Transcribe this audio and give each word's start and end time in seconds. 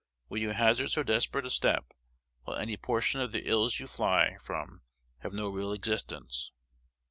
Will 0.29 0.39
you 0.39 0.49
hazard 0.49 0.87
so 0.89 1.03
desperate 1.03 1.45
a 1.45 1.51
step, 1.51 1.91
while 2.41 2.57
any 2.57 2.75
portion 2.75 3.21
of 3.21 3.31
the 3.31 3.47
ills 3.47 3.79
you 3.79 3.85
fly 3.85 4.37
from 4.41 4.81
have 5.19 5.31
no 5.31 5.47
real 5.47 5.71
existence? 5.73 6.51